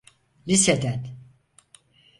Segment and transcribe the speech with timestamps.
[0.47, 1.03] Liseden…